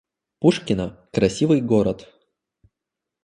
[0.39, 2.09] Пушкино— красивый город